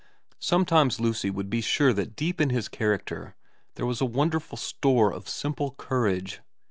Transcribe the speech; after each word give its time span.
Sometimes 0.39 0.99
Lucy 0.99 1.29
would 1.29 1.47
be 1.47 1.61
sure 1.61 1.93
that 1.93 2.15
deep 2.15 2.41
in 2.41 2.49
his 2.49 2.67
char 2.69 2.97
acter 2.97 3.35
there 3.75 3.85
was 3.85 4.01
a 4.01 4.05
wonderful 4.05 4.57
store 4.57 5.13
of 5.13 5.29
simple 5.29 5.75
courage. 5.77 6.41